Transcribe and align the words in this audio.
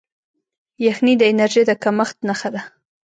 یخني 0.85 1.13
د 1.17 1.21
انرژۍ 1.31 1.63
د 1.67 1.71
کمښت 1.83 2.17
نښه 2.27 2.49
ده. 2.53 2.61